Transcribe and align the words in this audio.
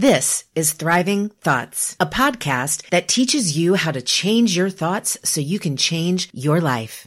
This 0.00 0.44
is 0.54 0.72
Thriving 0.72 1.28
Thoughts, 1.28 1.94
a 2.00 2.06
podcast 2.06 2.88
that 2.88 3.06
teaches 3.06 3.58
you 3.58 3.74
how 3.74 3.90
to 3.90 4.00
change 4.00 4.56
your 4.56 4.70
thoughts 4.70 5.18
so 5.24 5.42
you 5.42 5.58
can 5.58 5.76
change 5.76 6.30
your 6.32 6.58
life. 6.58 7.06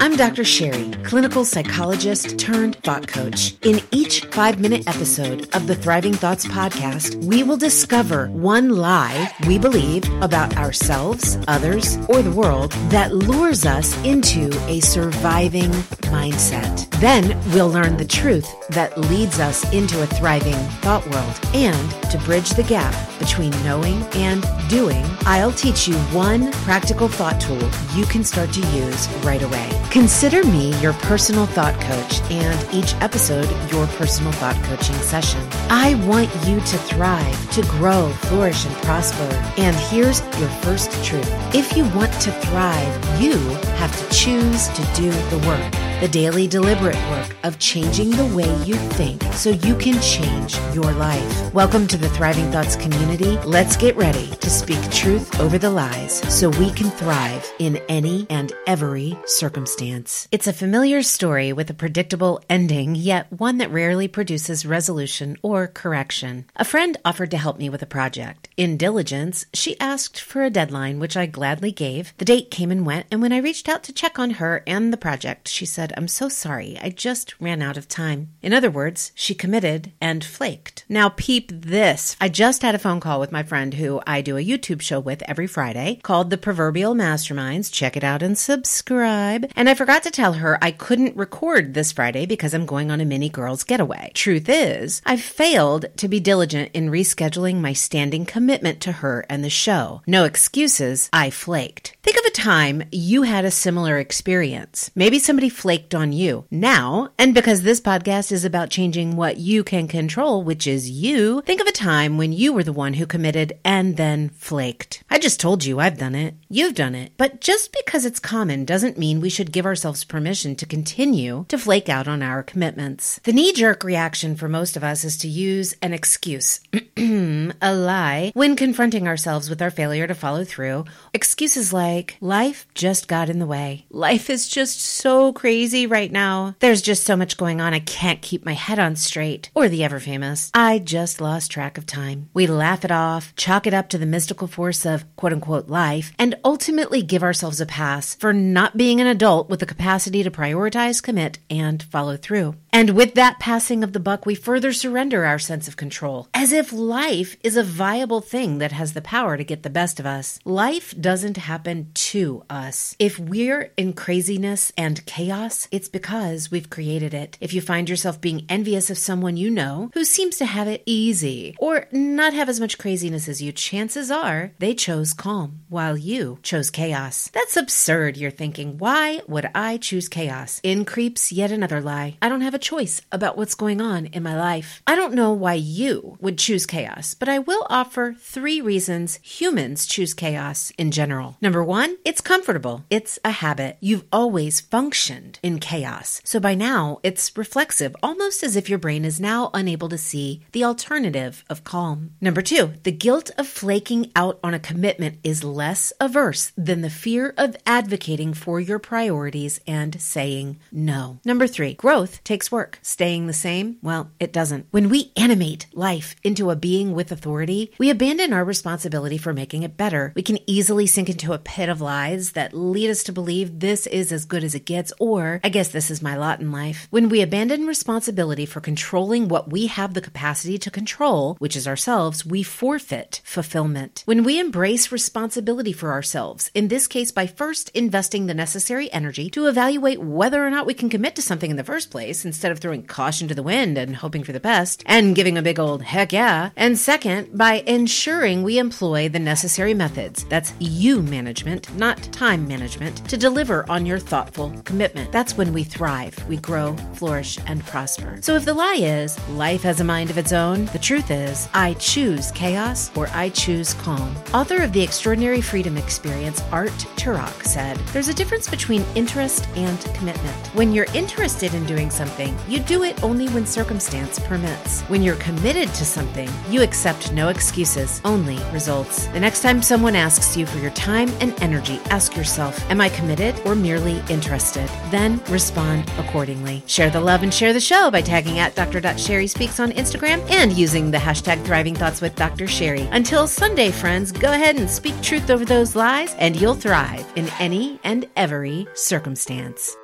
I'm 0.00 0.16
Dr. 0.16 0.42
Sherry, 0.42 0.90
clinical 1.04 1.44
psychologist 1.44 2.40
turned 2.40 2.74
thought 2.82 3.06
coach. 3.06 3.54
In 3.62 3.80
each 3.92 4.24
five 4.26 4.58
minute 4.58 4.88
episode 4.88 5.54
of 5.54 5.68
the 5.68 5.76
Thriving 5.76 6.14
Thoughts 6.14 6.44
podcast, 6.44 7.14
we 7.24 7.44
will 7.44 7.56
discover 7.56 8.26
one 8.30 8.70
lie 8.70 9.32
we 9.46 9.56
believe 9.56 10.02
about 10.20 10.56
ourselves, 10.56 11.38
others, 11.46 11.96
or 12.08 12.22
the 12.22 12.32
world 12.32 12.72
that 12.90 13.14
lures 13.14 13.64
us 13.64 13.96
into 14.04 14.50
a 14.68 14.80
surviving 14.80 15.70
mindset. 16.10 16.88
Then 16.98 17.40
we'll 17.52 17.70
learn 17.70 17.96
the 17.96 18.04
truth 18.04 18.52
that 18.70 18.98
leads 18.98 19.40
us 19.40 19.64
into 19.72 20.02
a 20.02 20.06
thriving 20.06 20.54
thought 20.82 21.08
world. 21.10 21.40
And 21.54 21.90
to 22.10 22.18
bridge 22.32 22.48
the 22.52 22.62
gap 22.62 22.94
between 23.18 23.50
knowing 23.62 24.02
and 24.14 24.42
doing, 24.70 25.04
I'll 25.26 25.52
teach 25.52 25.86
you 25.86 25.94
one 26.14 26.50
practical 26.64 27.06
thought 27.06 27.38
tool 27.38 27.60
you 27.94 28.06
can 28.06 28.24
start 28.24 28.50
to 28.54 28.66
use 28.68 29.06
right 29.22 29.42
away. 29.42 29.68
Consider 29.90 30.42
me 30.46 30.74
your 30.80 30.94
personal 30.94 31.44
thought 31.44 31.78
coach 31.82 32.22
and 32.30 32.58
each 32.72 32.94
episode 33.02 33.50
your 33.70 33.86
personal 33.98 34.32
thought 34.32 34.56
coaching 34.64 34.96
session. 34.96 35.46
I 35.68 36.02
want 36.06 36.30
you 36.46 36.58
to 36.58 36.78
thrive, 36.88 37.50
to 37.52 37.60
grow, 37.76 38.08
flourish, 38.30 38.64
and 38.64 38.74
prosper. 38.76 39.28
And 39.58 39.76
here's 39.76 40.20
your 40.40 40.48
first 40.64 40.90
truth. 41.04 41.30
If 41.54 41.76
you 41.76 41.84
want 41.90 42.14
to 42.22 42.32
thrive, 42.32 43.20
you 43.20 43.36
have 43.76 43.94
to 43.94 44.14
choose 44.14 44.68
to 44.68 44.82
do 44.94 45.10
the 45.28 45.46
work 45.46 45.82
the 46.02 46.08
daily 46.08 46.48
deliberate 46.48 46.96
work 47.10 47.36
of 47.44 47.56
changing 47.60 48.10
the 48.10 48.26
way 48.34 48.52
you 48.64 48.74
think 48.74 49.22
so 49.34 49.50
you 49.50 49.76
can 49.76 50.02
change 50.02 50.56
your 50.74 50.90
life. 50.94 51.54
Welcome 51.54 51.86
to 51.86 51.96
the 51.96 52.08
Thriving 52.22 52.52
Thoughts 52.52 52.76
community. 52.76 53.36
Let's 53.38 53.76
get 53.76 53.96
ready 53.96 54.28
to 54.28 54.48
speak 54.48 54.80
truth 54.92 55.40
over 55.40 55.58
the 55.58 55.72
lies 55.72 56.20
so 56.32 56.50
we 56.50 56.70
can 56.70 56.88
thrive 56.88 57.52
in 57.58 57.78
any 57.88 58.28
and 58.30 58.52
every 58.64 59.18
circumstance. 59.24 60.28
It's 60.30 60.46
a 60.46 60.52
familiar 60.52 61.02
story 61.02 61.52
with 61.52 61.68
a 61.68 61.74
predictable 61.74 62.40
ending, 62.48 62.94
yet 62.94 63.26
one 63.32 63.58
that 63.58 63.72
rarely 63.72 64.06
produces 64.06 64.64
resolution 64.64 65.36
or 65.42 65.66
correction. 65.66 66.44
A 66.54 66.64
friend 66.64 66.96
offered 67.04 67.32
to 67.32 67.38
help 67.38 67.58
me 67.58 67.68
with 67.68 67.82
a 67.82 67.86
project. 67.86 68.48
In 68.56 68.76
diligence, 68.76 69.46
she 69.52 69.80
asked 69.80 70.20
for 70.20 70.44
a 70.44 70.50
deadline, 70.50 71.00
which 71.00 71.16
I 71.16 71.26
gladly 71.26 71.72
gave. 71.72 72.16
The 72.18 72.24
date 72.24 72.52
came 72.52 72.70
and 72.70 72.86
went, 72.86 73.06
and 73.10 73.20
when 73.20 73.32
I 73.32 73.38
reached 73.38 73.68
out 73.68 73.82
to 73.82 73.92
check 73.92 74.20
on 74.20 74.38
her 74.38 74.62
and 74.64 74.92
the 74.92 74.96
project, 74.96 75.48
she 75.48 75.66
said, 75.66 75.92
I'm 75.96 76.06
so 76.06 76.28
sorry. 76.28 76.78
I 76.80 76.90
just 76.90 77.34
ran 77.40 77.62
out 77.62 77.76
of 77.76 77.88
time. 77.88 78.28
In 78.42 78.52
other 78.52 78.70
words, 78.70 79.10
she 79.16 79.34
committed 79.34 79.90
and 80.00 80.24
flaked. 80.24 80.84
Now, 80.88 81.08
peep 81.08 81.50
this. 81.52 82.01
I 82.20 82.28
just 82.28 82.62
had 82.62 82.74
a 82.74 82.78
phone 82.78 83.00
call 83.00 83.20
with 83.20 83.32
my 83.32 83.42
friend 83.42 83.74
who 83.74 84.00
I 84.06 84.22
do 84.22 84.36
a 84.36 84.44
YouTube 84.44 84.80
show 84.80 85.00
with 85.00 85.22
every 85.28 85.46
Friday 85.46 85.98
called 86.02 86.30
The 86.30 86.38
Proverbial 86.38 86.94
Masterminds. 86.94 87.72
Check 87.72 87.96
it 87.96 88.04
out 88.04 88.22
and 88.22 88.38
subscribe. 88.38 89.50
And 89.56 89.68
I 89.68 89.74
forgot 89.74 90.02
to 90.04 90.10
tell 90.10 90.34
her 90.34 90.56
I 90.62 90.70
couldn't 90.70 91.16
record 91.16 91.74
this 91.74 91.92
Friday 91.92 92.24
because 92.24 92.54
I'm 92.54 92.66
going 92.66 92.90
on 92.90 93.00
a 93.00 93.04
mini 93.04 93.28
girls 93.28 93.64
getaway. 93.64 94.12
Truth 94.14 94.48
is, 94.48 95.02
I 95.04 95.16
failed 95.16 95.86
to 95.96 96.08
be 96.08 96.20
diligent 96.20 96.70
in 96.74 96.90
rescheduling 96.90 97.60
my 97.60 97.72
standing 97.72 98.24
commitment 98.24 98.80
to 98.82 98.92
her 98.92 99.26
and 99.28 99.44
the 99.44 99.50
show. 99.50 100.02
No 100.06 100.24
excuses. 100.24 101.10
I 101.12 101.30
flaked. 101.30 101.96
Think 102.02 102.18
of 102.18 102.24
a 102.24 102.30
time 102.30 102.84
you 102.92 103.22
had 103.22 103.44
a 103.44 103.50
similar 103.50 103.98
experience. 103.98 104.90
Maybe 104.94 105.18
somebody 105.18 105.48
flaked 105.48 105.72
flaked 105.72 105.94
on 105.94 106.12
you. 106.12 106.44
Now, 106.50 107.10
and 107.18 107.34
because 107.34 107.62
this 107.62 107.80
podcast 107.80 108.30
is 108.30 108.44
about 108.44 108.70
changing 108.70 109.16
what 109.16 109.38
you 109.38 109.64
can 109.64 109.88
control, 109.88 110.42
which 110.42 110.66
is 110.66 110.90
you, 110.90 111.40
think 111.42 111.60
of 111.60 111.66
a 111.66 111.72
time 111.72 111.91
when 112.18 112.32
you 112.32 112.52
were 112.52 112.64
the 112.64 112.72
one 112.72 112.94
who 112.94 113.06
committed 113.06 113.58
and 113.64 113.96
then 113.96 114.28
flaked. 114.30 115.02
I 115.10 115.18
just 115.18 115.40
told 115.40 115.64
you 115.64 115.78
I've 115.78 115.98
done 115.98 116.14
it. 116.14 116.34
You've 116.48 116.74
done 116.74 116.94
it. 116.94 117.12
But 117.16 117.40
just 117.40 117.72
because 117.72 118.04
it's 118.04 118.18
common 118.18 118.64
doesn't 118.64 118.98
mean 118.98 119.20
we 119.20 119.30
should 119.30 119.52
give 119.52 119.66
ourselves 119.66 120.04
permission 120.04 120.56
to 120.56 120.66
continue 120.66 121.46
to 121.48 121.58
flake 121.58 121.88
out 121.88 122.08
on 122.08 122.22
our 122.22 122.42
commitments. 122.42 123.20
The 123.24 123.32
knee 123.32 123.52
jerk 123.52 123.84
reaction 123.84 124.36
for 124.36 124.48
most 124.48 124.76
of 124.76 124.84
us 124.84 125.04
is 125.04 125.16
to 125.18 125.28
use 125.28 125.74
an 125.80 125.92
excuse, 125.92 126.60
a 126.96 127.74
lie, 127.74 128.32
when 128.34 128.56
confronting 128.56 129.06
ourselves 129.06 129.48
with 129.48 129.62
our 129.62 129.70
failure 129.70 130.06
to 130.06 130.14
follow 130.14 130.44
through. 130.44 130.84
Excuses 131.14 131.72
like, 131.72 132.16
life 132.20 132.66
just 132.74 133.08
got 133.08 133.28
in 133.28 133.38
the 133.38 133.46
way. 133.46 133.86
Life 133.90 134.28
is 134.28 134.48
just 134.48 134.80
so 134.80 135.32
crazy 135.32 135.52
crazy 135.52 135.86
right 135.86 136.10
now. 136.10 136.54
There's 136.60 136.82
just 136.82 137.04
so 137.04 137.16
much 137.16 137.36
going 137.36 137.60
on, 137.60 137.74
I 137.74 137.80
can't 137.80 138.22
keep 138.22 138.44
my 138.44 138.54
head 138.54 138.78
on 138.78 138.96
straight. 138.96 139.50
Or 139.54 139.68
the 139.68 139.84
ever 139.84 140.00
famous, 140.00 140.50
I 140.54 140.78
just 140.78 141.20
lost 141.20 141.50
track 141.50 141.78
of 141.78 141.81
time. 141.86 142.28
We 142.34 142.46
laugh 142.46 142.84
it 142.84 142.90
off, 142.90 143.34
chalk 143.36 143.66
it 143.66 143.74
up 143.74 143.88
to 143.90 143.98
the 143.98 144.06
mystical 144.06 144.46
force 144.46 144.84
of 144.86 145.04
quote 145.16 145.32
unquote 145.32 145.68
life, 145.68 146.12
and 146.18 146.34
ultimately 146.44 147.02
give 147.02 147.22
ourselves 147.22 147.60
a 147.60 147.66
pass 147.66 148.14
for 148.14 148.32
not 148.32 148.76
being 148.76 149.00
an 149.00 149.06
adult 149.06 149.48
with 149.48 149.60
the 149.60 149.66
capacity 149.66 150.22
to 150.22 150.30
prioritize, 150.30 151.02
commit, 151.02 151.38
and 151.50 151.82
follow 151.82 152.16
through. 152.16 152.54
And 152.72 152.90
with 152.90 153.14
that 153.14 153.38
passing 153.38 153.84
of 153.84 153.92
the 153.92 154.00
buck, 154.00 154.24
we 154.24 154.34
further 154.34 154.72
surrender 154.72 155.24
our 155.24 155.38
sense 155.38 155.68
of 155.68 155.76
control, 155.76 156.28
as 156.32 156.52
if 156.52 156.72
life 156.72 157.36
is 157.42 157.56
a 157.56 157.62
viable 157.62 158.20
thing 158.20 158.58
that 158.58 158.72
has 158.72 158.94
the 158.94 159.02
power 159.02 159.36
to 159.36 159.44
get 159.44 159.62
the 159.62 159.70
best 159.70 160.00
of 160.00 160.06
us. 160.06 160.38
Life 160.44 160.94
doesn't 160.98 161.36
happen 161.36 161.90
to 161.94 162.44
us. 162.48 162.96
If 162.98 163.18
we're 163.18 163.72
in 163.76 163.92
craziness 163.92 164.72
and 164.76 165.04
chaos, 165.04 165.68
it's 165.70 165.88
because 165.88 166.50
we've 166.50 166.70
created 166.70 167.12
it. 167.12 167.36
If 167.40 167.52
you 167.52 167.60
find 167.60 167.88
yourself 167.88 168.20
being 168.20 168.46
envious 168.48 168.88
of 168.88 168.98
someone 168.98 169.36
you 169.36 169.50
know 169.50 169.90
who 169.94 170.04
seems 170.04 170.36
to 170.38 170.46
have 170.46 170.68
it 170.68 170.82
easy 170.86 171.54
or 171.58 171.71
not 171.92 172.34
have 172.34 172.48
as 172.48 172.60
much 172.60 172.78
craziness 172.78 173.28
as 173.28 173.42
you, 173.42 173.52
chances 173.52 174.10
are 174.10 174.52
they 174.58 174.74
chose 174.74 175.12
calm 175.12 175.60
while 175.68 175.96
you 175.96 176.38
chose 176.42 176.70
chaos. 176.70 177.30
That's 177.32 177.56
absurd, 177.56 178.16
you're 178.16 178.30
thinking. 178.30 178.78
Why 178.78 179.20
would 179.26 179.50
I 179.54 179.76
choose 179.76 180.08
chaos? 180.08 180.60
In 180.62 180.84
creeps 180.84 181.32
yet 181.32 181.50
another 181.50 181.80
lie. 181.80 182.16
I 182.20 182.28
don't 182.28 182.40
have 182.42 182.54
a 182.54 182.58
choice 182.58 183.02
about 183.10 183.36
what's 183.36 183.54
going 183.54 183.80
on 183.80 184.06
in 184.06 184.22
my 184.22 184.36
life. 184.36 184.82
I 184.86 184.94
don't 184.96 185.14
know 185.14 185.32
why 185.32 185.54
you 185.54 186.16
would 186.20 186.38
choose 186.38 186.66
chaos, 186.66 187.14
but 187.14 187.28
I 187.28 187.38
will 187.38 187.66
offer 187.68 188.14
three 188.18 188.60
reasons 188.60 189.18
humans 189.22 189.86
choose 189.86 190.14
chaos 190.14 190.72
in 190.78 190.90
general. 190.90 191.36
Number 191.40 191.64
one, 191.64 191.96
it's 192.04 192.20
comfortable. 192.20 192.84
It's 192.90 193.18
a 193.24 193.30
habit. 193.30 193.76
You've 193.80 194.04
always 194.12 194.60
functioned 194.60 195.38
in 195.42 195.58
chaos. 195.58 196.20
So 196.24 196.40
by 196.40 196.54
now, 196.54 196.98
it's 197.02 197.36
reflexive, 197.36 197.96
almost 198.02 198.42
as 198.42 198.56
if 198.56 198.68
your 198.68 198.78
brain 198.78 199.04
is 199.04 199.20
now 199.20 199.50
unable 199.54 199.88
to 199.88 199.98
see 199.98 200.42
the 200.52 200.64
alternative 200.64 201.44
of 201.48 201.61
calm. 201.64 202.10
Number 202.20 202.42
two, 202.42 202.72
the 202.82 202.92
guilt 202.92 203.30
of 203.38 203.46
flaking 203.46 204.10
out 204.14 204.38
on 204.42 204.54
a 204.54 204.58
commitment 204.58 205.18
is 205.22 205.44
less 205.44 205.92
averse 206.00 206.52
than 206.56 206.82
the 206.82 206.90
fear 206.90 207.34
of 207.36 207.56
advocating 207.66 208.34
for 208.34 208.60
your 208.60 208.78
priorities 208.78 209.60
and 209.66 210.00
saying 210.00 210.58
no. 210.70 211.18
Number 211.24 211.46
three, 211.46 211.74
growth 211.74 212.22
takes 212.24 212.52
work. 212.52 212.78
Staying 212.82 213.26
the 213.26 213.32
same, 213.32 213.76
well, 213.82 214.10
it 214.18 214.32
doesn't. 214.32 214.66
When 214.70 214.88
we 214.88 215.12
animate 215.16 215.66
life 215.72 216.16
into 216.22 216.50
a 216.50 216.56
being 216.56 216.94
with 216.94 217.12
authority, 217.12 217.72
we 217.78 217.90
abandon 217.90 218.32
our 218.32 218.44
responsibility 218.44 219.18
for 219.18 219.32
making 219.32 219.62
it 219.62 219.76
better. 219.76 220.12
We 220.14 220.22
can 220.22 220.38
easily 220.46 220.86
sink 220.86 221.08
into 221.08 221.32
a 221.32 221.38
pit 221.38 221.68
of 221.68 221.80
lies 221.80 222.32
that 222.32 222.54
lead 222.54 222.90
us 222.90 223.02
to 223.04 223.12
believe 223.12 223.60
this 223.60 223.86
is 223.86 224.12
as 224.12 224.24
good 224.24 224.44
as 224.44 224.54
it 224.54 224.66
gets 224.66 224.92
or 224.98 225.40
I 225.44 225.48
guess 225.48 225.68
this 225.68 225.90
is 225.90 226.02
my 226.02 226.16
lot 226.16 226.40
in 226.40 226.52
life. 226.52 226.86
When 226.90 227.08
we 227.08 227.22
abandon 227.22 227.66
responsibility 227.66 228.46
for 228.46 228.60
controlling 228.60 229.28
what 229.28 229.50
we 229.50 229.66
have 229.66 229.94
the 229.94 230.00
capacity 230.00 230.58
to 230.58 230.70
control, 230.70 231.36
which 231.38 231.51
is 231.56 231.68
ourselves, 231.68 232.24
we 232.24 232.42
forfeit 232.42 233.20
fulfillment. 233.24 234.02
When 234.06 234.24
we 234.24 234.38
embrace 234.38 234.92
responsibility 234.92 235.72
for 235.72 235.92
ourselves, 235.92 236.50
in 236.54 236.68
this 236.68 236.86
case 236.86 237.10
by 237.10 237.26
first 237.26 237.68
investing 237.70 238.26
the 238.26 238.34
necessary 238.34 238.92
energy 238.92 239.28
to 239.30 239.46
evaluate 239.46 240.00
whether 240.00 240.46
or 240.46 240.50
not 240.50 240.66
we 240.66 240.74
can 240.74 240.88
commit 240.88 241.16
to 241.16 241.22
something 241.22 241.50
in 241.50 241.56
the 241.56 241.64
first 241.64 241.90
place, 241.90 242.24
instead 242.24 242.52
of 242.52 242.58
throwing 242.58 242.82
caution 242.82 243.28
to 243.28 243.34
the 243.34 243.42
wind 243.42 243.78
and 243.78 243.96
hoping 243.96 244.24
for 244.24 244.32
the 244.32 244.40
best, 244.40 244.82
and 244.86 245.14
giving 245.14 245.38
a 245.38 245.42
big 245.42 245.58
old 245.58 245.82
heck 245.82 246.12
yeah, 246.12 246.50
and 246.56 246.78
second, 246.78 247.36
by 247.36 247.62
ensuring 247.66 248.42
we 248.42 248.58
employ 248.58 249.08
the 249.08 249.18
necessary 249.18 249.74
methods, 249.74 250.24
that's 250.24 250.52
you 250.58 251.02
management, 251.02 251.74
not 251.76 252.02
time 252.12 252.46
management, 252.46 252.96
to 253.08 253.16
deliver 253.16 253.68
on 253.70 253.86
your 253.86 253.98
thoughtful 253.98 254.50
commitment. 254.64 255.10
That's 255.12 255.36
when 255.36 255.52
we 255.52 255.64
thrive, 255.64 256.16
we 256.28 256.36
grow, 256.36 256.76
flourish, 256.94 257.38
and 257.46 257.64
prosper. 257.66 258.18
So 258.20 258.34
if 258.36 258.44
the 258.44 258.54
lie 258.54 258.78
is 258.80 259.18
life 259.30 259.62
has 259.62 259.80
a 259.80 259.84
mind 259.84 260.10
of 260.10 260.18
its 260.18 260.32
own, 260.32 260.66
the 260.66 260.78
truth 260.78 261.10
is 261.10 261.41
I 261.54 261.74
choose 261.74 262.30
chaos 262.32 262.90
or 262.96 263.08
I 263.12 263.30
choose 263.30 263.74
calm. 263.74 264.14
Author 264.34 264.62
of 264.62 264.72
The 264.72 264.82
Extraordinary 264.82 265.40
Freedom 265.40 265.76
Experience, 265.76 266.42
Art 266.52 266.70
Turock, 266.96 267.42
said 267.44 267.76
There's 267.92 268.08
a 268.08 268.14
difference 268.14 268.48
between 268.48 268.84
interest 268.94 269.48
and 269.56 269.78
commitment. 269.94 270.46
When 270.54 270.72
you're 270.72 270.92
interested 270.94 271.54
in 271.54 271.64
doing 271.66 271.90
something, 271.90 272.36
you 272.48 272.60
do 272.60 272.82
it 272.82 273.02
only 273.02 273.28
when 273.28 273.46
circumstance 273.46 274.18
permits. 274.18 274.82
When 274.82 275.02
you're 275.02 275.16
committed 275.16 275.68
to 275.70 275.84
something, 275.84 276.28
you 276.50 276.62
accept 276.62 277.12
no 277.12 277.28
excuses, 277.28 278.00
only 278.04 278.38
results. 278.52 279.06
The 279.08 279.20
next 279.20 279.42
time 279.42 279.62
someone 279.62 279.96
asks 279.96 280.36
you 280.36 280.46
for 280.46 280.58
your 280.58 280.70
time 280.72 281.08
and 281.20 281.34
energy, 281.42 281.80
ask 281.90 282.16
yourself, 282.16 282.58
Am 282.70 282.80
I 282.80 282.88
committed 282.88 283.40
or 283.44 283.54
merely 283.54 284.02
interested? 284.08 284.68
Then 284.90 285.20
respond 285.28 285.90
accordingly. 285.98 286.62
Share 286.66 286.90
the 286.90 287.00
love 287.00 287.22
and 287.22 287.32
share 287.32 287.52
the 287.52 287.60
show 287.60 287.90
by 287.90 288.02
tagging 288.02 288.38
at 288.38 288.54
Dr. 288.54 288.82
Sherry 288.98 289.26
Speaks 289.26 289.60
on 289.60 289.72
Instagram 289.72 290.28
and 290.30 290.52
using 290.52 290.90
the 290.90 290.98
hashtag 291.32 291.44
Thriving 291.44 291.74
Thoughts 291.74 292.00
with 292.00 292.16
Dr. 292.16 292.46
Sherry. 292.46 292.88
Until 292.92 293.26
Sunday, 293.26 293.70
friends, 293.70 294.12
go 294.12 294.32
ahead 294.32 294.56
and 294.56 294.68
speak 294.68 295.00
truth 295.02 295.30
over 295.30 295.44
those 295.44 295.76
lies, 295.76 296.14
and 296.14 296.36
you'll 296.36 296.54
thrive 296.54 297.06
in 297.16 297.28
any 297.38 297.78
and 297.84 298.06
every 298.16 298.66
circumstance. 298.74 299.76